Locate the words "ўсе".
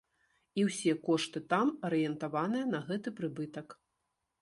0.67-0.93